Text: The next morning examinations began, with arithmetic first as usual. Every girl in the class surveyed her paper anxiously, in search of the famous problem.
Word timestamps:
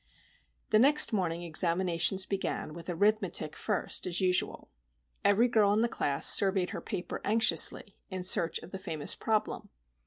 The 0.71 0.79
next 0.79 1.13
morning 1.13 1.43
examinations 1.43 2.25
began, 2.25 2.73
with 2.73 2.89
arithmetic 2.89 3.55
first 3.55 4.07
as 4.07 4.19
usual. 4.19 4.71
Every 5.23 5.47
girl 5.47 5.73
in 5.73 5.81
the 5.81 5.87
class 5.87 6.27
surveyed 6.27 6.71
her 6.71 6.81
paper 6.81 7.21
anxiously, 7.23 7.95
in 8.09 8.23
search 8.23 8.57
of 8.63 8.71
the 8.71 8.79
famous 8.79 9.13
problem. 9.13 9.69